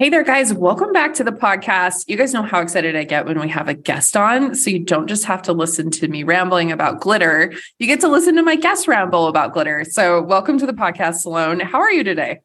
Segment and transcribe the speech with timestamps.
[0.00, 0.50] Hey there, guys.
[0.54, 2.08] Welcome back to the podcast.
[2.08, 4.54] You guys know how excited I get when we have a guest on.
[4.54, 8.08] So you don't just have to listen to me rambling about glitter, you get to
[8.08, 9.84] listen to my guest ramble about glitter.
[9.84, 11.60] So welcome to the podcast, Sloan.
[11.60, 12.40] How are you today?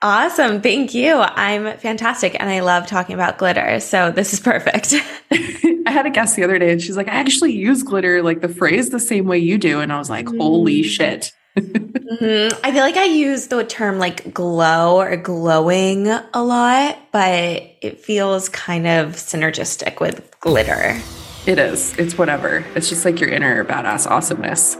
[0.00, 0.62] Awesome.
[0.62, 1.16] Thank you.
[1.16, 2.34] I'm fantastic.
[2.40, 3.80] And I love talking about glitter.
[3.80, 4.94] So this is perfect.
[5.30, 8.40] I had a guest the other day and she's like, I actually use glitter, like
[8.40, 9.80] the phrase the same way you do.
[9.80, 10.86] And I was like, holy mm.
[10.86, 12.60] shit mm-hmm.
[12.64, 18.00] I feel like I use the term like glow or glowing a lot, but it
[18.00, 21.00] feels kind of synergistic with glitter.
[21.46, 21.96] It is.
[21.98, 22.64] It's whatever.
[22.74, 24.76] It's just like your inner badass awesomeness.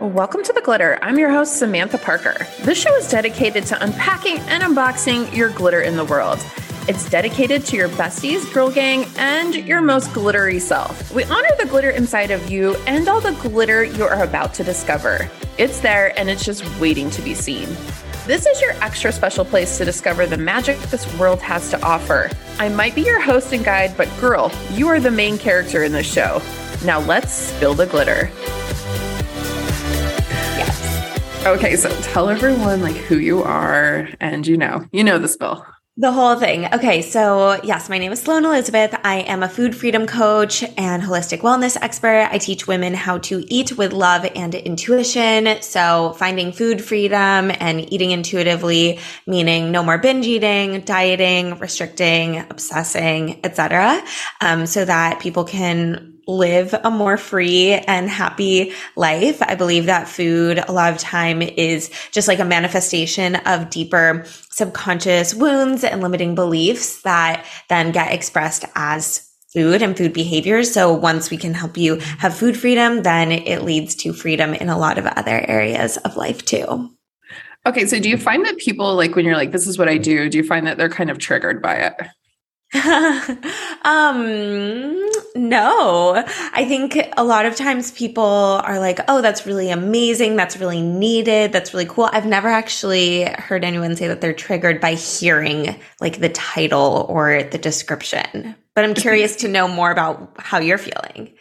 [0.00, 0.98] Welcome to The Glitter.
[1.02, 2.46] I'm your host, Samantha Parker.
[2.60, 6.38] This show is dedicated to unpacking and unboxing your glitter in the world.
[6.88, 11.12] It's dedicated to your besties, girl gang, and your most glittery self.
[11.12, 14.64] We honor the glitter inside of you and all the glitter you are about to
[14.64, 15.30] discover.
[15.58, 17.68] It's there and it's just waiting to be seen.
[18.26, 22.30] This is your extra special place to discover the magic this world has to offer.
[22.58, 25.92] I might be your host and guide, but girl, you are the main character in
[25.92, 26.40] this show.
[26.86, 28.30] Now let's spill the glitter.
[30.56, 31.46] Yes.
[31.46, 35.66] Okay, so tell everyone like who you are and you know, you know the spill.
[36.00, 36.72] The whole thing.
[36.72, 37.02] Okay.
[37.02, 38.94] So yes, my name is Sloan Elizabeth.
[39.02, 42.28] I am a food freedom coach and holistic wellness expert.
[42.30, 45.60] I teach women how to eat with love and intuition.
[45.60, 53.40] So finding food freedom and eating intuitively, meaning no more binge eating, dieting, restricting, obsessing,
[53.44, 54.00] etc.
[54.40, 59.40] Um, so that people can live a more free and happy life.
[59.42, 64.24] I believe that food a lot of time is just like a manifestation of deeper
[64.50, 70.70] subconscious wounds and limiting beliefs that then get expressed as food and food behaviors.
[70.70, 74.68] So once we can help you have food freedom, then it leads to freedom in
[74.68, 76.90] a lot of other areas of life too.
[77.64, 77.86] Okay.
[77.86, 80.28] So do you find that people like when you're like, this is what I do,
[80.28, 81.94] do you find that they're kind of triggered by it?
[83.84, 84.26] um,
[85.34, 86.22] no.
[86.52, 90.36] I think a lot of times people are like, oh, that's really amazing.
[90.36, 91.52] That's really needed.
[91.52, 92.10] That's really cool.
[92.12, 97.42] I've never actually heard anyone say that they're triggered by hearing like the title or
[97.42, 98.54] the description.
[98.74, 101.32] But I'm curious to know more about how you're feeling.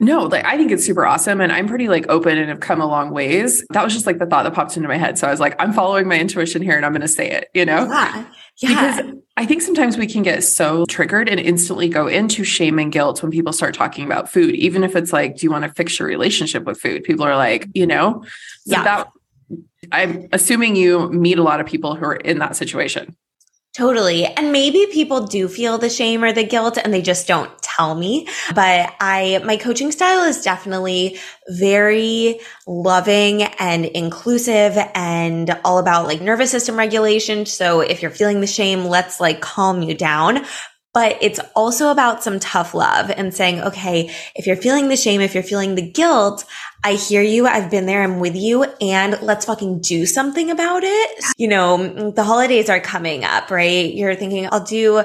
[0.00, 1.40] No, like I think it's super awesome.
[1.40, 3.64] And I'm pretty like open and have come a long ways.
[3.70, 5.16] That was just like the thought that popped into my head.
[5.16, 7.48] So I was like, I'm following my intuition here and I'm going to say it,
[7.54, 7.86] you know?
[7.86, 8.26] Yeah.
[8.58, 8.68] Yeah.
[8.68, 12.92] Because I think sometimes we can get so triggered and instantly go into shame and
[12.92, 15.72] guilt when people start talking about food, even if it's like, do you want to
[15.72, 17.02] fix your relationship with food?
[17.02, 18.22] People are like, you know,
[18.66, 18.84] so yeah.
[18.84, 19.08] that
[19.90, 23.16] I'm assuming you meet a lot of people who are in that situation.
[23.76, 24.24] Totally.
[24.24, 27.94] And maybe people do feel the shame or the guilt and they just don't tell
[27.94, 28.28] me.
[28.54, 31.18] But I, my coaching style is definitely
[31.48, 37.46] very loving and inclusive and all about like nervous system regulation.
[37.46, 40.44] So if you're feeling the shame, let's like calm you down
[40.94, 45.20] but it's also about some tough love and saying, okay, if you're feeling the shame,
[45.20, 46.44] if you're feeling the guilt,
[46.84, 47.46] I hear you.
[47.46, 48.02] I've been there.
[48.02, 51.24] I'm with you and let's fucking do something about it.
[51.36, 53.92] You know, the holidays are coming up, right?
[53.92, 55.04] You're thinking I'll do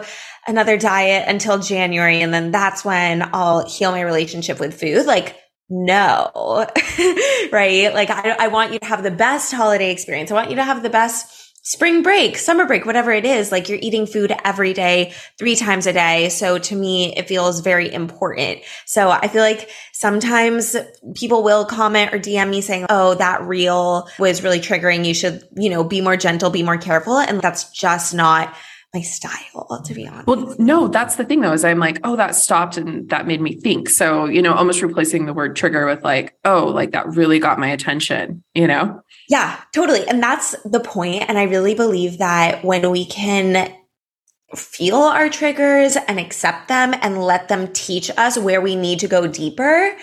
[0.49, 5.05] another diet until January and then that's when I'll heal my relationship with food.
[5.05, 5.37] Like,
[5.69, 6.31] no,
[7.51, 7.93] right?
[7.93, 10.31] Like I, I want you to have the best holiday experience.
[10.31, 13.69] I want you to have the best spring break, summer break, whatever it is, like
[13.69, 16.29] you're eating food every day, three times a day.
[16.29, 18.61] So to me, it feels very important.
[18.87, 20.75] So I feel like sometimes
[21.13, 25.05] people will comment or DM me saying, Oh, that reel was really triggering.
[25.05, 27.19] You should, you know, be more gentle, be more careful.
[27.19, 28.55] And that's just not
[28.93, 30.27] my style, to be honest.
[30.27, 33.39] Well, no, that's the thing though, is I'm like, oh, that stopped and that made
[33.39, 33.87] me think.
[33.87, 37.59] So, you know, almost replacing the word trigger with like, oh, like that really got
[37.59, 39.01] my attention, you know?
[39.27, 40.07] Yeah, totally.
[40.07, 41.25] And that's the point.
[41.27, 43.75] And I really believe that when we can
[44.55, 49.07] feel our triggers and accept them and let them teach us where we need to
[49.07, 49.95] go deeper,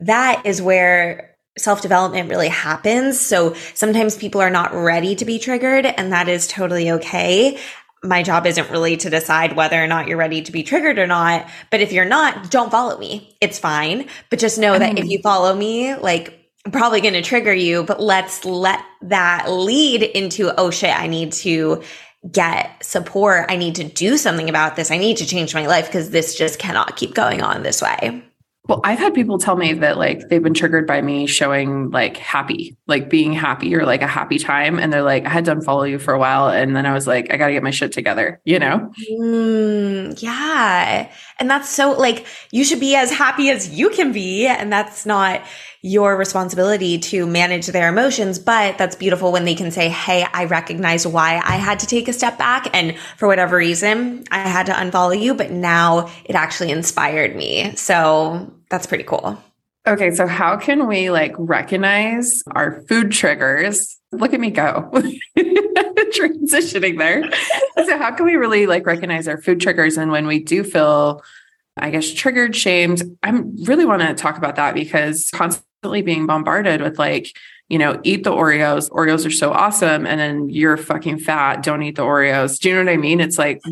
[0.00, 3.18] that is where self development really happens.
[3.18, 7.58] So sometimes people are not ready to be triggered and that is totally okay
[8.04, 11.06] my job isn't really to decide whether or not you're ready to be triggered or
[11.06, 11.48] not.
[11.70, 13.36] But if you're not, don't follow me.
[13.40, 14.08] It's fine.
[14.30, 15.10] But just know that if mm.
[15.10, 20.02] you follow me, like I'm probably going to trigger you, but let's let that lead
[20.02, 21.82] into, oh shit, I need to
[22.30, 23.46] get support.
[23.50, 24.90] I need to do something about this.
[24.90, 28.22] I need to change my life because this just cannot keep going on this way.
[28.66, 32.16] Well, I've had people tell me that like they've been triggered by me showing like
[32.16, 34.78] happy, like being happy or like a happy time.
[34.78, 36.48] And they're like, I had to unfollow you for a while.
[36.48, 38.90] And then I was like, I got to get my shit together, you know?
[39.10, 41.10] Mm, yeah.
[41.38, 44.46] And that's so like, you should be as happy as you can be.
[44.46, 45.42] And that's not,
[45.84, 48.38] your responsibility to manage their emotions.
[48.38, 52.08] But that's beautiful when they can say, Hey, I recognize why I had to take
[52.08, 52.70] a step back.
[52.72, 57.76] And for whatever reason, I had to unfollow you, but now it actually inspired me.
[57.76, 59.38] So that's pretty cool.
[59.86, 63.98] Okay, so how can we like recognize our food triggers?
[64.10, 64.90] Look at me go.
[65.36, 67.30] Transitioning there.
[67.84, 71.22] So how can we really like recognize our food triggers and when we do feel
[71.76, 73.30] I guess triggered, shamed, I
[73.64, 77.36] really want to talk about that because constantly being bombarded with like,
[77.68, 78.90] you know, eat the Oreos.
[78.90, 80.06] Oreos are so awesome.
[80.06, 81.62] And then you're fucking fat.
[81.62, 82.60] Don't eat the Oreos.
[82.60, 83.20] Do you know what I mean?
[83.20, 83.62] It's like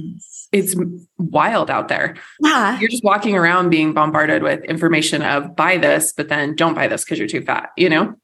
[0.52, 0.74] it's
[1.18, 2.16] wild out there.
[2.40, 2.78] Yeah.
[2.78, 6.88] You're just walking around being bombarded with information of buy this, but then don't buy
[6.88, 8.14] this because you're too fat, you know?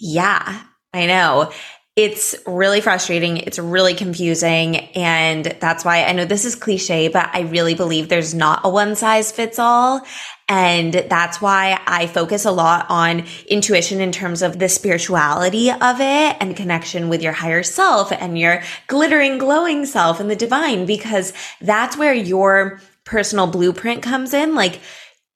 [0.00, 0.62] Yeah,
[0.94, 1.52] I know.
[1.96, 3.36] It's really frustrating.
[3.36, 4.76] It's really confusing.
[4.76, 8.70] And that's why I know this is cliche, but I really believe there's not a
[8.70, 10.00] one size fits all.
[10.50, 16.00] And that's why I focus a lot on intuition in terms of the spirituality of
[16.00, 20.86] it and connection with your higher self and your glittering, glowing self and the divine,
[20.86, 24.56] because that's where your personal blueprint comes in.
[24.56, 24.80] Like,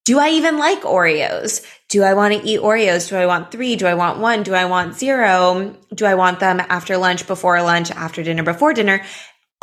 [0.05, 1.65] do I even like Oreos?
[1.89, 3.09] Do I want to eat Oreos?
[3.09, 3.77] Do I want three?
[3.77, 4.43] Do I want one?
[4.43, 5.77] Do I want zero?
[5.95, 9.01] Do I want them after lunch, before lunch, after dinner, before dinner?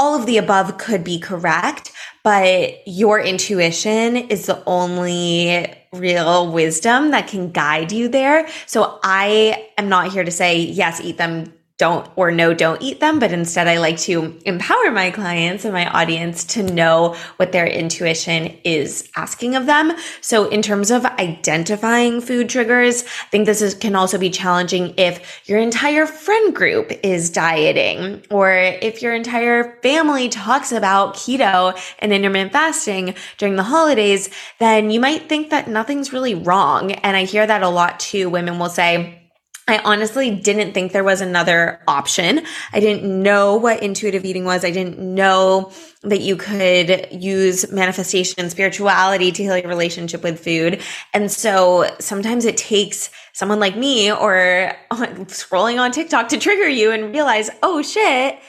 [0.01, 1.91] All of the above could be correct,
[2.23, 8.47] but your intuition is the only real wisdom that can guide you there.
[8.65, 12.99] So I am not here to say, yes, eat them don't or no, don't eat
[12.99, 13.17] them.
[13.17, 17.65] But instead, I like to empower my clients and my audience to know what their
[17.65, 19.93] intuition is asking of them.
[20.21, 24.93] So in terms of identifying food triggers, I think this is, can also be challenging
[24.95, 31.75] if your entire friend group is dieting or if your entire family talks about keto
[31.97, 34.29] and intermittent fasting during the holidays,
[34.59, 36.91] then you might think that nothing's really wrong.
[36.91, 38.29] And I hear that a lot too.
[38.29, 39.20] Women will say,
[39.67, 42.41] I honestly didn't think there was another option.
[42.73, 44.65] I didn't know what intuitive eating was.
[44.65, 45.71] I didn't know
[46.01, 50.81] that you could use manifestation and spirituality to heal your relationship with food.
[51.13, 56.91] And so sometimes it takes someone like me or scrolling on TikTok to trigger you
[56.91, 58.39] and realize, oh shit,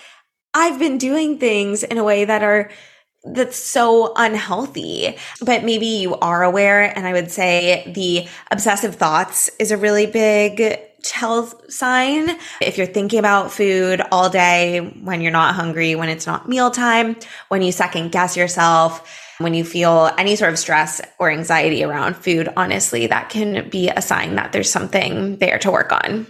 [0.54, 2.70] I've been doing things in a way that are
[3.24, 5.16] that's so unhealthy.
[5.40, 6.96] But maybe you are aware.
[6.96, 12.30] And I would say the obsessive thoughts is a really big tell sign.
[12.60, 17.16] If you're thinking about food all day when you're not hungry, when it's not mealtime,
[17.48, 19.08] when you second guess yourself,
[19.38, 23.88] when you feel any sort of stress or anxiety around food, honestly, that can be
[23.88, 26.26] a sign that there's something there to work on.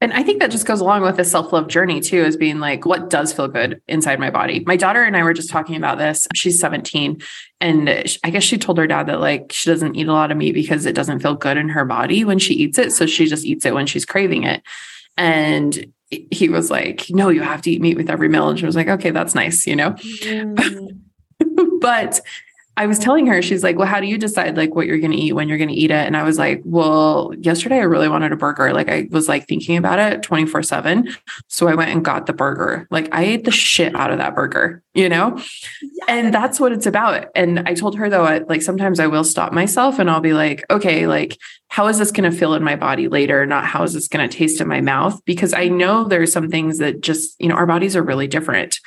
[0.00, 2.60] And I think that just goes along with the self love journey too, as being
[2.60, 4.62] like, what does feel good inside my body?
[4.64, 6.28] My daughter and I were just talking about this.
[6.34, 7.20] She's 17.
[7.60, 7.88] And
[8.22, 10.52] I guess she told her dad that like she doesn't eat a lot of meat
[10.52, 12.92] because it doesn't feel good in her body when she eats it.
[12.92, 14.62] So she just eats it when she's craving it.
[15.16, 18.48] And he was like, no, you have to eat meat with every meal.
[18.48, 19.90] And she was like, okay, that's nice, you know?
[19.90, 21.00] Mm.
[21.80, 22.20] but
[22.78, 25.10] I was telling her, she's like, well, how do you decide like what you're going
[25.10, 26.06] to eat when you're going to eat it?
[26.06, 28.72] And I was like, well, yesterday I really wanted a burger.
[28.72, 31.08] Like I was like thinking about it 24 seven.
[31.48, 32.86] So I went and got the burger.
[32.88, 35.34] Like I ate the shit out of that burger, you know?
[35.82, 36.06] Yes.
[36.06, 37.26] And that's what it's about.
[37.34, 40.32] And I told her though, I, like sometimes I will stop myself and I'll be
[40.32, 41.36] like, okay, like
[41.66, 43.44] how is this going to feel in my body later?
[43.44, 45.20] Not how is this going to taste in my mouth?
[45.24, 48.78] Because I know there's some things that just, you know, our bodies are really different.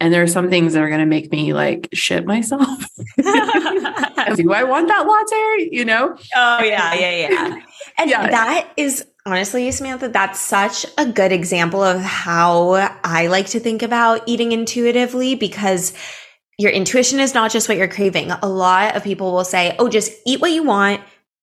[0.00, 2.84] And there are some things that are going to make me like shit myself.
[3.16, 5.68] Do I want that latte?
[5.72, 6.16] You know?
[6.36, 7.60] Oh, yeah, yeah, yeah.
[8.00, 8.30] And yeah.
[8.30, 13.82] that is honestly, Samantha, that's such a good example of how I like to think
[13.82, 15.94] about eating intuitively because
[16.58, 18.30] your intuition is not just what you're craving.
[18.30, 21.00] A lot of people will say, oh, just eat what you want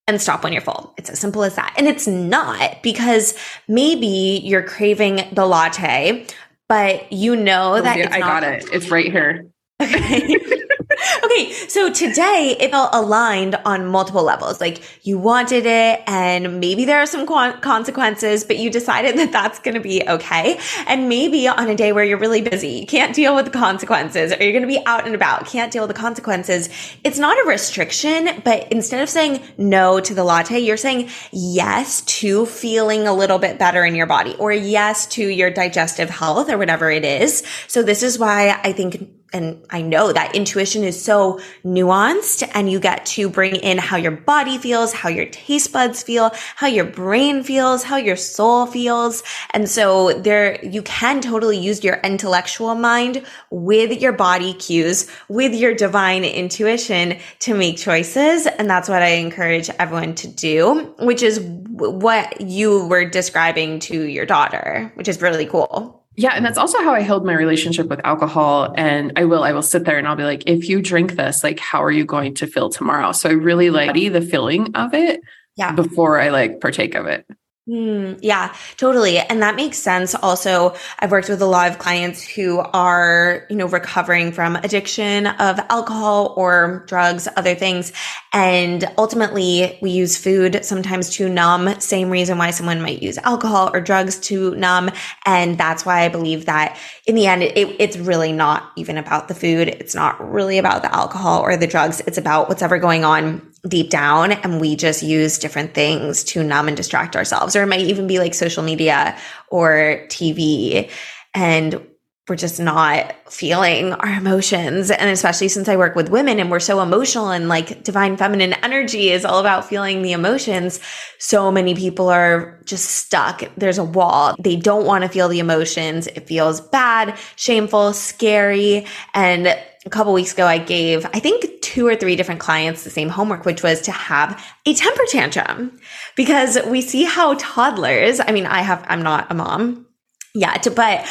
[0.07, 0.93] and stop when you're full.
[0.97, 1.73] It's as simple as that.
[1.77, 3.33] And it's not because
[3.67, 6.27] maybe you're craving the latte,
[6.67, 8.67] but you know oh, that yeah, I got it.
[8.71, 9.47] It's right here.
[9.81, 10.37] Okay.
[11.23, 14.59] okay, so today it felt aligned on multiple levels.
[14.59, 19.59] Like you wanted it, and maybe there are some consequences, but you decided that that's
[19.59, 20.59] going to be okay.
[20.87, 24.31] And maybe on a day where you're really busy, you can't deal with the consequences,
[24.31, 26.69] or you're going to be out and about, can't deal with the consequences.
[27.03, 32.01] It's not a restriction, but instead of saying no to the latte, you're saying yes
[32.01, 36.49] to feeling a little bit better in your body, or yes to your digestive health,
[36.49, 37.43] or whatever it is.
[37.67, 42.71] So this is why I think and I know that intuition is so nuanced and
[42.71, 46.67] you get to bring in how your body feels, how your taste buds feel, how
[46.67, 49.23] your brain feels, how your soul feels.
[49.51, 55.53] And so there, you can totally use your intellectual mind with your body cues, with
[55.53, 58.47] your divine intuition to make choices.
[58.47, 64.03] And that's what I encourage everyone to do, which is what you were describing to
[64.03, 65.94] your daughter, which is really cool.
[66.17, 68.73] Yeah, and that's also how I held my relationship with alcohol.
[68.77, 71.43] And I will, I will sit there and I'll be like, if you drink this,
[71.43, 73.11] like, how are you going to feel tomorrow?
[73.11, 75.21] So I really like the feeling of it
[75.55, 75.73] yeah.
[75.73, 77.25] before I like partake of it.
[77.67, 79.17] Mm, yeah, totally.
[79.17, 80.13] And that makes sense.
[80.13, 85.25] Also, I've worked with a lot of clients who are, you know, recovering from addiction
[85.25, 87.91] of alcohol or drugs, other things.
[88.33, 91.79] And ultimately we use food sometimes to numb.
[91.79, 94.91] Same reason why someone might use alcohol or drugs to numb.
[95.25, 99.27] And that's why I believe that in the end, it, it's really not even about
[99.27, 99.69] the food.
[99.69, 101.99] It's not really about the alcohol or the drugs.
[102.05, 106.43] It's about what's ever going on deep down and we just use different things to
[106.43, 107.55] numb and distract ourselves.
[107.55, 109.17] Or it might even be like social media
[109.49, 110.89] or TV
[111.33, 111.85] and
[112.27, 114.89] we're just not feeling our emotions.
[114.89, 118.53] And especially since I work with women and we're so emotional and like divine feminine
[118.63, 120.79] energy is all about feeling the emotions
[121.19, 123.43] so many people are just stuck.
[123.57, 124.35] There's a wall.
[124.39, 126.07] They don't want to feel the emotions.
[126.07, 128.87] It feels bad shameful scary.
[129.13, 129.47] And
[129.85, 133.09] a couple weeks ago, I gave, I think, two or three different clients the same
[133.09, 135.77] homework, which was to have a temper tantrum
[136.15, 139.85] because we see how toddlers, I mean, I have, I'm not a mom
[140.33, 141.05] yet, but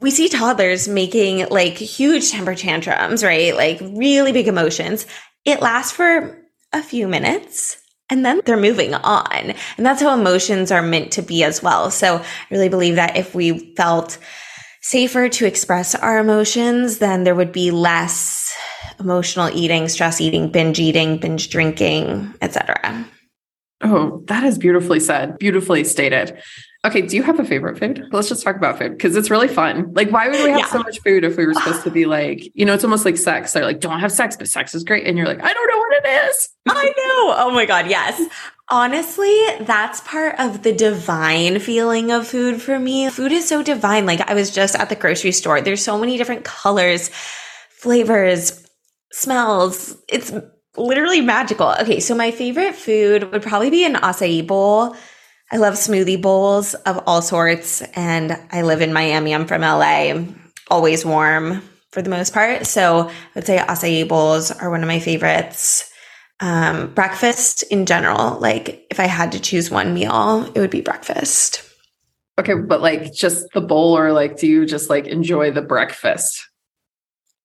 [0.00, 3.56] we see toddlers making like huge temper tantrums, right?
[3.56, 5.06] Like really big emotions.
[5.46, 6.38] It lasts for
[6.74, 7.78] a few minutes
[8.10, 9.54] and then they're moving on.
[9.78, 11.90] And that's how emotions are meant to be as well.
[11.90, 14.18] So I really believe that if we felt,
[14.82, 18.52] safer to express our emotions, then there would be less
[19.00, 23.06] emotional eating, stress eating, binge eating, binge drinking, etc.
[23.82, 26.38] Oh, that is beautifully said, beautifully stated.
[26.84, 28.08] Okay, do you have a favorite food?
[28.10, 29.92] Let's just talk about food because it's really fun.
[29.94, 30.66] Like, why would we have yeah.
[30.66, 33.16] so much food if we were supposed to be like, you know, it's almost like
[33.16, 33.52] sex.
[33.52, 35.06] They're like, don't have sex, but sex is great.
[35.06, 36.48] And you're like, I don't know what it is.
[36.68, 37.34] I know.
[37.36, 37.86] Oh my God.
[37.88, 38.20] Yes.
[38.68, 43.08] Honestly, that's part of the divine feeling of food for me.
[43.10, 44.04] Food is so divine.
[44.04, 45.60] Like, I was just at the grocery store.
[45.60, 47.10] There's so many different colors,
[47.70, 48.66] flavors,
[49.12, 49.96] smells.
[50.08, 50.32] It's
[50.76, 51.74] literally magical.
[51.80, 54.96] Okay, so my favorite food would probably be an acai bowl
[55.52, 57.82] I love smoothie bowls of all sorts.
[57.94, 59.34] And I live in Miami.
[59.34, 60.14] I'm from LA,
[60.70, 62.66] always warm for the most part.
[62.66, 65.88] So I would say acai bowls are one of my favorites.
[66.40, 70.80] Um, breakfast in general, like if I had to choose one meal, it would be
[70.80, 71.62] breakfast.
[72.38, 76.48] Okay, but like just the bowl, or like do you just like enjoy the breakfast?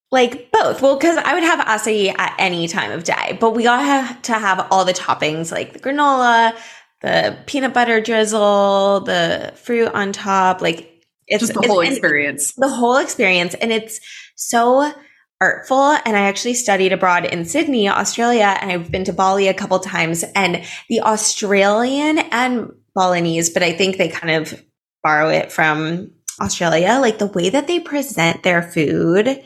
[0.10, 0.82] Like both.
[0.82, 4.20] Well, because I would have acai at any time of day, but we all have
[4.24, 6.58] to have all the toppings like the granola,
[7.02, 10.92] the peanut butter drizzle, the fruit on top, like
[11.28, 12.54] it's just the whole experience.
[12.54, 13.54] The whole experience.
[13.54, 14.00] And it's
[14.36, 14.92] so
[15.40, 15.98] artful.
[16.06, 19.80] And I actually studied abroad in Sydney, Australia, and I've been to Bali a couple
[19.80, 20.24] times.
[20.36, 24.64] And the Australian and Balinese, but I think they kind of
[25.04, 26.12] borrow it from
[26.42, 29.44] Australia, like the way that they present their food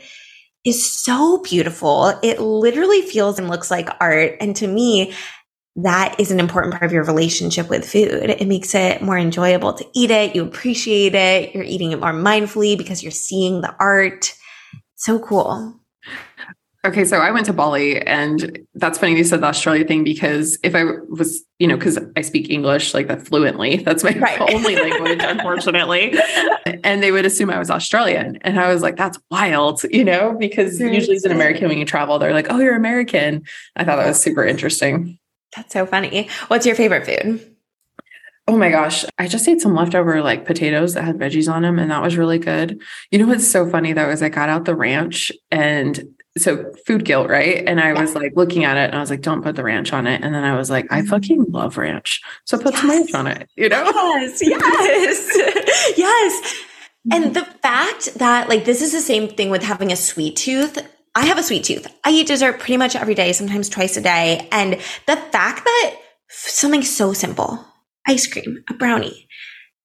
[0.64, 2.18] is so beautiful.
[2.22, 4.36] It literally feels and looks like art.
[4.40, 5.12] And to me,
[5.76, 8.30] that is an important part of your relationship with food.
[8.30, 10.34] It makes it more enjoyable to eat it.
[10.34, 11.54] You appreciate it.
[11.54, 14.34] You're eating it more mindfully because you're seeing the art.
[14.96, 15.78] So cool.
[16.84, 20.58] Okay, so I went to Bali, and that's funny you said the Australia thing because
[20.64, 24.40] if I was, you know, because I speak English like that fluently, that's my right.
[24.52, 26.12] only language, unfortunately.
[26.82, 28.36] and they would assume I was Australian.
[28.40, 31.84] And I was like, that's wild, you know, because usually as an American, when you
[31.84, 33.44] travel, they're like, oh, you're American.
[33.76, 35.20] I thought that was super interesting.
[35.56, 36.28] That's so funny.
[36.48, 37.48] What's your favorite food?
[38.48, 39.04] Oh my gosh.
[39.18, 42.16] I just ate some leftover like potatoes that had veggies on them and that was
[42.16, 42.82] really good.
[43.10, 47.04] You know what's so funny though is I got out the ranch and so food
[47.04, 47.62] guilt, right?
[47.66, 48.00] And I yeah.
[48.00, 50.22] was like looking at it and I was like, don't put the ranch on it.
[50.24, 51.08] And then I was like, I mm-hmm.
[51.08, 52.20] fucking love ranch.
[52.44, 52.80] So put yes.
[52.80, 53.84] some ranch on it, you know?
[53.84, 56.64] Yes, yes, yes.
[57.10, 60.78] And the fact that like this is the same thing with having a sweet tooth.
[61.14, 61.86] I have a sweet tooth.
[62.04, 64.48] I eat dessert pretty much every day, sometimes twice a day.
[64.50, 64.74] And
[65.06, 65.96] the fact that
[66.28, 67.64] something so simple,
[68.06, 69.28] ice cream, a brownie,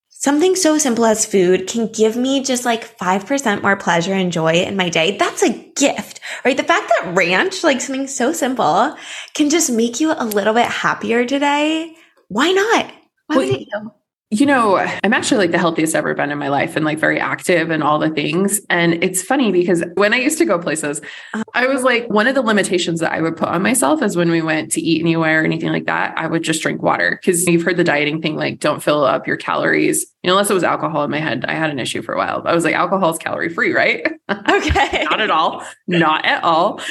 [0.10, 4.54] something so simple as food can give me just like 5% more pleasure and joy
[4.54, 5.18] in my day.
[5.18, 6.56] That's a gift, right?
[6.56, 8.96] The fact that ranch, like something so simple,
[9.34, 11.94] can just make you a little bit happier today.
[12.30, 12.92] Why not?
[13.28, 13.66] Why well, you?
[14.30, 17.00] You know, I'm actually like the healthiest I've ever been in my life and like
[17.00, 18.60] very active and all the things.
[18.70, 21.00] And it's funny because when I used to go places,
[21.54, 24.30] I was like, one of the limitations that I would put on myself is when
[24.30, 27.22] we went to eat anywhere or anything like that, I would just drink water.
[27.24, 30.06] Cause you've heard the dieting thing, like don't fill up your calories.
[30.24, 32.18] You know, unless it was alcohol in my head, I had an issue for a
[32.18, 32.42] while.
[32.46, 34.06] I was like, alcohol is calorie free, right?
[34.50, 35.06] Okay.
[35.10, 35.64] Not at all.
[35.88, 36.82] Not at all.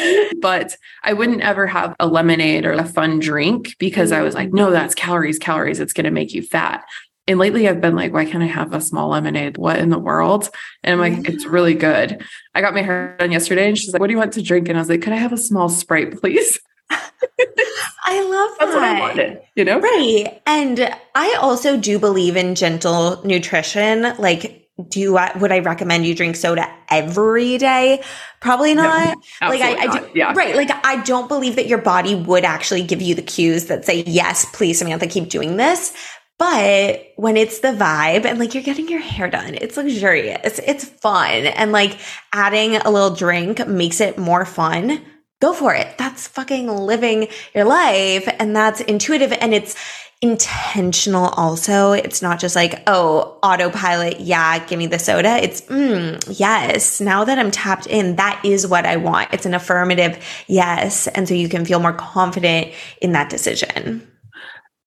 [0.41, 4.55] But I wouldn't ever have a lemonade or a fun drink because I was like,
[4.55, 5.79] no, that's calories, calories.
[5.79, 6.87] It's going to make you fat.
[7.29, 9.59] And lately I've been like, why can't I have a small lemonade?
[9.59, 10.49] What in the world?
[10.85, 12.25] And I'm like, it's really good.
[12.55, 14.69] I got my hair done yesterday and she's like, what do you want to drink?
[14.69, 16.61] And I was like, could I have a small Sprite, please?
[16.91, 18.61] I love that.
[18.61, 19.81] That's what I wanted, you know?
[19.81, 20.41] Right.
[20.47, 24.03] And I also do believe in gentle nutrition.
[24.19, 28.05] Like, do I would I recommend you drink soda every day?
[28.41, 29.17] Probably not.
[29.41, 30.13] No, like I, I not.
[30.13, 30.33] do, yeah.
[30.37, 30.55] right.
[30.55, 34.05] Like I don't believe that your body would actually give you the cues that say,
[34.07, 35.95] yes, please, Samantha, keep doing this.
[36.39, 40.85] But when it's the vibe and like you're getting your hair done, it's luxurious, it's
[40.85, 41.47] fun.
[41.47, 41.99] And like
[42.33, 45.03] adding a little drink makes it more fun.
[45.41, 45.97] Go for it.
[45.97, 48.29] That's fucking living your life.
[48.39, 49.77] And that's intuitive and it's
[50.23, 51.93] intentional also.
[51.93, 54.21] It's not just like, oh, autopilot.
[54.21, 55.37] Yeah, give me the soda.
[55.37, 57.01] It's, mm, yes.
[57.01, 59.33] Now that I'm tapped in, that is what I want.
[59.33, 61.07] It's an affirmative yes.
[61.09, 64.07] And so you can feel more confident in that decision.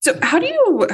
[0.01, 0.87] So, how do you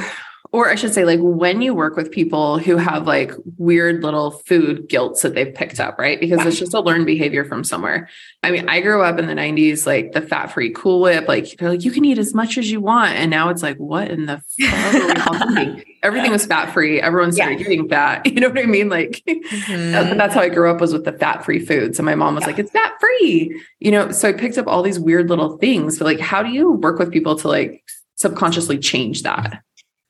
[0.56, 4.30] or I should say, like when you work with people who have like weird little
[4.30, 6.18] food guilts that they've picked up, right?
[6.18, 8.08] Because it's just a learned behavior from somewhere.
[8.42, 11.58] I mean, I grew up in the 90s, like the fat free Cool Whip, like
[11.58, 13.16] they're like, you can eat as much as you want.
[13.16, 15.76] And now it's like, what in the fuck are we all?
[16.02, 17.02] Everything was fat free.
[17.02, 17.66] Everyone started yeah.
[17.66, 18.24] eating fat.
[18.36, 18.88] You know what I mean?
[18.88, 20.16] Like mm-hmm.
[20.16, 21.96] that's how I grew up was with the fat free food.
[21.96, 22.46] So my mom was yeah.
[22.46, 24.10] like, it's fat free, you know?
[24.10, 25.98] So I picked up all these weird little things.
[25.98, 27.84] But like, how do you work with people to like
[28.14, 29.62] subconsciously change that?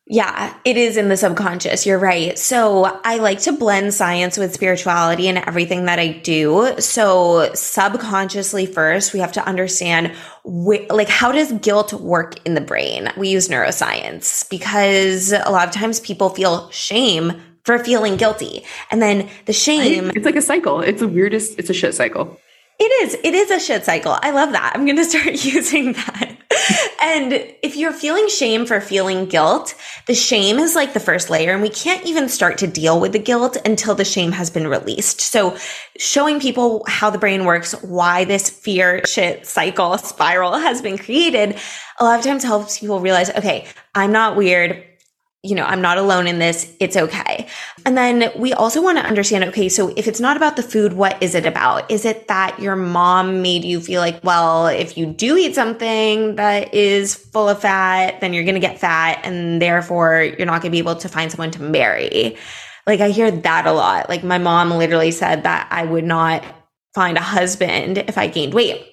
[0.08, 1.84] Yeah, it is in the subconscious.
[1.84, 2.38] You're right.
[2.38, 6.76] So I like to blend science with spirituality in everything that I do.
[6.78, 10.12] So subconsciously first, we have to understand
[10.44, 13.10] wh- like how does guilt work in the brain?
[13.16, 17.32] We use neuroscience because a lot of times people feel shame
[17.64, 18.64] for feeling guilty.
[18.92, 20.12] And then the shame.
[20.14, 20.82] It's like a cycle.
[20.82, 22.38] It's the weirdest, it's a shit cycle.
[22.78, 23.14] It is.
[23.24, 24.16] It is a shit cycle.
[24.22, 24.72] I love that.
[24.74, 26.35] I'm going to start using that.
[27.00, 29.74] And if you're feeling shame for feeling guilt,
[30.06, 33.12] the shame is like the first layer and we can't even start to deal with
[33.12, 35.20] the guilt until the shame has been released.
[35.20, 35.56] So
[35.98, 41.58] showing people how the brain works, why this fear shit cycle spiral has been created,
[41.98, 44.82] a lot of times helps people realize, okay, I'm not weird
[45.46, 46.74] you know, I'm not alone in this.
[46.80, 47.46] It's okay.
[47.84, 50.94] And then we also want to understand, okay, so if it's not about the food,
[50.94, 51.88] what is it about?
[51.90, 56.34] Is it that your mom made you feel like, well, if you do eat something
[56.34, 60.62] that is full of fat, then you're going to get fat and therefore you're not
[60.62, 62.36] going to be able to find someone to marry.
[62.86, 64.08] Like I hear that a lot.
[64.08, 66.44] Like my mom literally said that I would not
[66.94, 68.84] find a husband if I gained weight.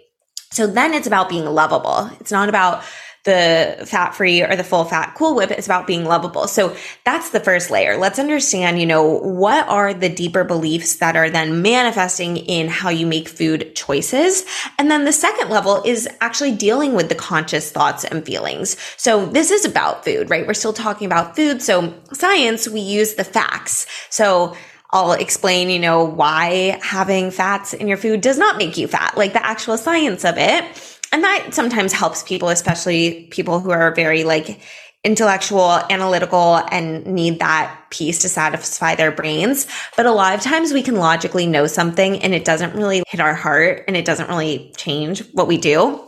[0.52, 2.12] So then it's about being lovable.
[2.20, 2.84] It's not about
[3.24, 6.48] the fat free or the full fat cool whip is about being lovable.
[6.48, 7.96] So that's the first layer.
[7.98, 12.90] Let's understand, you know, what are the deeper beliefs that are then manifesting in how
[12.90, 14.46] you make food choices.
[14.78, 18.76] And then the second level is actually dealing with the conscious thoughts and feelings.
[18.98, 20.46] So this is about food, right?
[20.46, 21.62] We're still talking about food.
[21.62, 23.88] So science, we use the facts.
[24.10, 24.56] So
[24.92, 29.18] I'll explain, you know, why having fats in your food does not make you fat,
[29.18, 33.94] like the actual science of it and that sometimes helps people, especially people who are
[33.94, 34.60] very like
[35.04, 39.68] intellectual, analytical, and need that piece to satisfy their brains.
[39.96, 43.20] But a lot of times we can logically know something and it doesn't really hit
[43.20, 46.04] our heart and it doesn't really change what we do.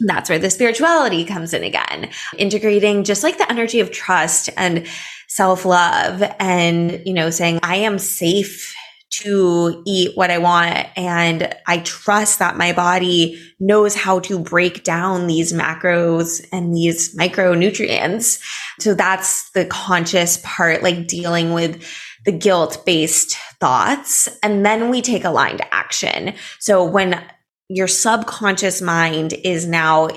[0.00, 4.86] That's where the spirituality comes in again, integrating just like the energy of trust and
[5.26, 8.76] self love and, you know, saying, I am safe
[9.10, 10.86] to eat what I want.
[10.96, 17.16] And I trust that my body knows how to break down these macros and these
[17.16, 18.40] micronutrients.
[18.80, 21.82] So that's the conscious part, like dealing with
[22.24, 24.28] the guilt based thoughts.
[24.42, 26.34] And then we take aligned action.
[26.58, 27.22] So when
[27.68, 30.08] your subconscious mind is now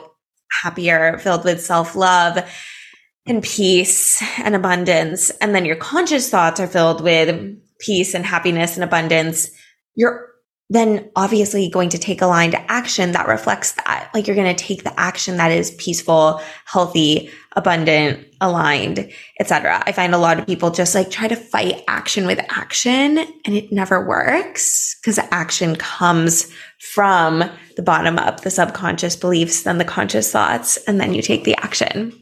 [0.63, 2.39] happier, filled with self love,
[3.25, 5.29] and peace and abundance.
[5.29, 9.49] And then your conscious thoughts are filled with peace and happiness and abundance,
[9.95, 10.29] you're
[10.71, 14.09] then obviously going to take aligned action that reflects that.
[14.13, 19.81] Like you're going to take the action that is peaceful, healthy, abundant, aligned, etc.
[19.87, 23.55] I find a lot of people just like try to fight action with action and
[23.55, 26.51] it never works because action comes
[26.93, 27.43] from
[27.75, 31.55] the bottom up, the subconscious beliefs, then the conscious thoughts, and then you take the
[31.55, 32.13] action.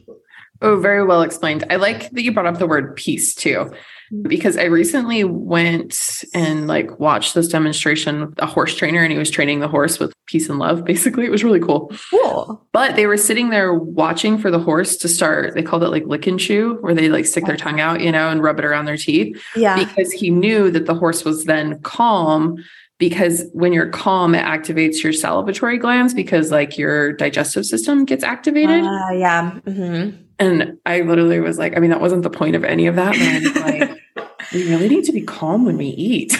[0.62, 1.64] Oh, very well explained.
[1.70, 3.70] I like that you brought up the word peace too,
[4.22, 9.18] because I recently went and like watched this demonstration with a horse trainer and he
[9.18, 10.84] was training the horse with peace and love.
[10.88, 11.92] Basically, it was really cool.
[12.10, 12.66] Cool.
[12.72, 16.04] But they were sitting there watching for the horse to start, they called it like
[16.06, 18.64] lick and chew, where they like stick their tongue out, you know, and rub it
[18.64, 19.40] around their teeth.
[19.54, 19.84] Yeah.
[19.84, 22.56] Because he knew that the horse was then calm
[22.98, 28.24] because when you're calm it activates your salivatory glands because like your digestive system gets
[28.24, 28.84] activated.
[28.84, 29.50] Uh, yeah.
[29.60, 32.96] hmm and i literally was like i mean that wasn't the point of any of
[32.96, 33.12] that
[33.52, 33.90] but like
[34.52, 36.38] we really need to be calm when we eat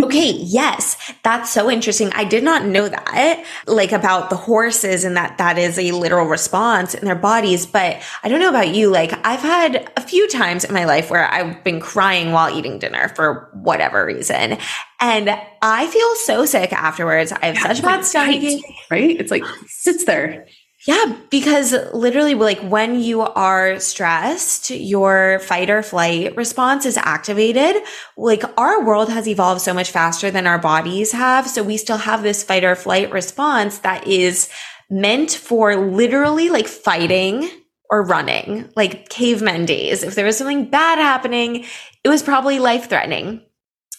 [0.00, 2.10] Okay, yes, that's so interesting.
[2.14, 6.26] I did not know that, like about the horses and that that is a literal
[6.26, 7.66] response in their bodies.
[7.66, 8.90] But I don't know about you.
[8.90, 12.78] Like, I've had a few times in my life where I've been crying while eating
[12.78, 14.56] dinner for whatever reason.
[14.98, 17.32] And I feel so sick afterwards.
[17.32, 20.46] I have such bad stomach right it's like sits there
[20.84, 27.80] Yeah, because literally, like when you are stressed, your fight or flight response is activated.
[28.16, 31.48] Like our world has evolved so much faster than our bodies have.
[31.48, 34.48] So we still have this fight or flight response that is
[34.90, 37.48] meant for literally like fighting
[37.88, 40.02] or running, like cavemen days.
[40.02, 41.64] If there was something bad happening,
[42.02, 43.42] it was probably life threatening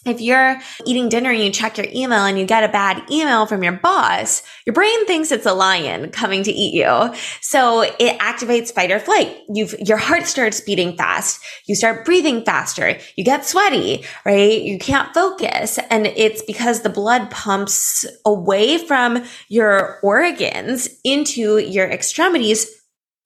[0.04, 3.46] if you're eating dinner and you check your email and you get a bad email
[3.46, 7.14] from your boss, your brain thinks it's a lion coming to eat you.
[7.40, 9.36] So it activates fight or flight.
[9.48, 11.40] You've, your heart starts beating fast.
[11.66, 12.98] You start breathing faster.
[13.16, 14.60] You get sweaty, right?
[14.60, 15.78] You can't focus.
[15.90, 22.70] And it's because the blood pumps away from your organs into your extremities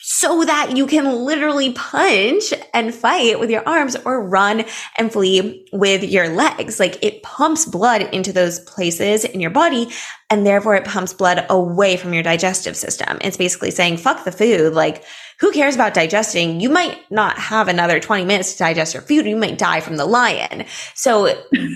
[0.00, 4.64] so that you can literally punch and fight with your arms or run
[4.96, 6.78] and flee with your legs.
[6.78, 9.88] Like it pumps blood into those places in your body
[10.30, 13.18] and therefore it pumps blood away from your digestive system.
[13.22, 14.74] It's basically saying, fuck the food.
[14.74, 15.04] Like
[15.40, 16.60] who cares about digesting?
[16.60, 19.24] You might not have another 20 minutes to digest your food.
[19.24, 20.64] You might die from the lion.
[20.94, 21.26] So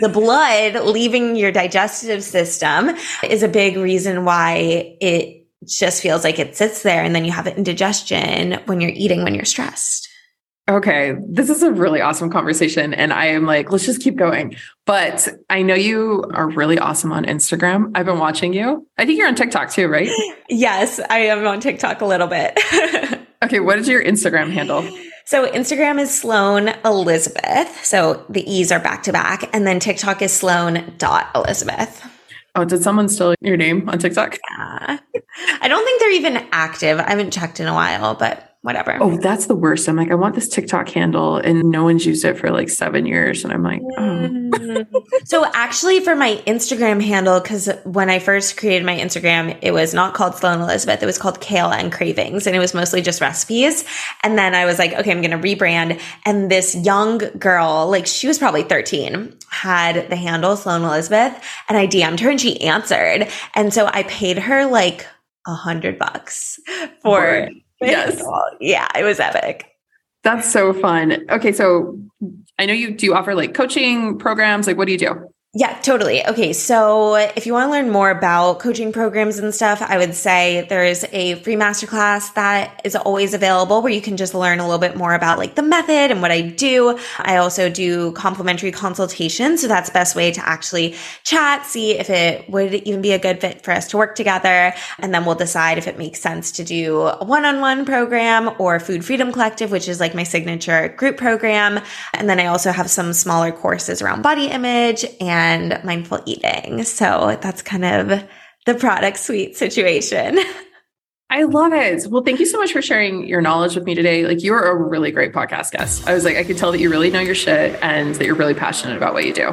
[0.00, 6.38] the blood leaving your digestive system is a big reason why it just feels like
[6.38, 10.08] it sits there and then you have indigestion when you're eating when you're stressed.
[10.68, 12.94] Okay, this is a really awesome conversation.
[12.94, 14.54] And I am like, let's just keep going.
[14.86, 17.90] But I know you are really awesome on Instagram.
[17.96, 18.86] I've been watching you.
[18.96, 20.08] I think you're on TikTok too, right?
[20.48, 22.58] Yes, I am on TikTok a little bit.
[23.42, 24.88] Okay, what is your Instagram handle?
[25.24, 27.84] so Instagram is Sloan Elizabeth.
[27.84, 29.50] So the E's are back to back.
[29.52, 32.08] And then TikTok is Sloan dot Elizabeth.
[32.54, 34.38] Oh, did someone steal your name on TikTok?
[34.50, 34.98] Yeah.
[35.60, 37.00] I don't think they're even active.
[37.00, 38.96] I haven't checked in a while, but whatever.
[39.00, 39.88] Oh, that's the worst.
[39.88, 43.06] I'm like, I want this TikTok handle, and no one's used it for like seven
[43.06, 43.44] years.
[43.44, 44.84] And I'm like, oh,
[45.24, 49.92] so actually for my Instagram handle, because when I first created my Instagram, it was
[49.92, 51.02] not called Sloan Elizabeth.
[51.02, 52.46] It was called Kale and Cravings.
[52.46, 53.84] And it was mostly just recipes.
[54.22, 56.00] And then I was like, okay, I'm going to rebrand.
[56.24, 61.42] And this young girl, like she was probably 13, had the handle Sloan Elizabeth.
[61.68, 63.28] And I DM'd her and she answered.
[63.54, 65.06] And so I paid her like
[65.46, 66.60] a hundred bucks
[67.02, 67.52] for Word.
[67.82, 68.22] Yes.
[68.60, 69.66] Yeah, it was epic.
[70.22, 71.26] that's so fun.
[71.30, 71.98] Okay, so
[72.58, 74.66] I know you do you offer like coaching programs.
[74.66, 75.28] Like, what do you do?
[75.54, 76.26] Yeah, totally.
[76.26, 76.54] Okay.
[76.54, 80.64] So if you want to learn more about coaching programs and stuff, I would say
[80.70, 84.78] there's a free masterclass that is always available where you can just learn a little
[84.78, 86.98] bit more about like the method and what I do.
[87.18, 89.60] I also do complimentary consultations.
[89.60, 93.42] So that's best way to actually chat, see if it would even be a good
[93.42, 94.72] fit for us to work together.
[95.00, 99.04] And then we'll decide if it makes sense to do a one-on-one program or Food
[99.04, 101.78] Freedom Collective, which is like my signature group program.
[102.14, 105.41] And then I also have some smaller courses around body image and
[105.84, 106.84] mindful eating.
[106.84, 108.24] So that's kind of
[108.66, 110.38] the product suite situation.
[111.30, 112.06] I love it.
[112.10, 114.26] Well, thank you so much for sharing your knowledge with me today.
[114.26, 116.06] Like, you are a really great podcast guest.
[116.06, 118.34] I was like, I could tell that you really know your shit and that you're
[118.34, 119.50] really passionate about what you do.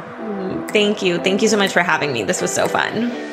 [0.68, 1.16] Thank you.
[1.18, 2.22] Thank you so much for having me.
[2.22, 3.29] This was so fun.